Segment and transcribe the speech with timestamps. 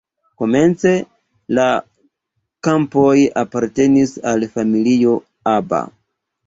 [0.43, 0.93] Komence
[1.59, 1.67] la
[2.69, 3.13] kampoj
[3.45, 5.19] apartenis al familio
[5.59, 5.87] Aba.